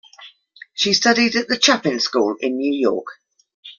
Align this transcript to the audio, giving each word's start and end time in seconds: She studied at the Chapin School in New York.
She 0.73 0.95
studied 0.95 1.35
at 1.35 1.47
the 1.47 1.61
Chapin 1.61 1.99
School 1.99 2.35
in 2.41 2.57
New 2.57 2.73
York. 2.73 3.05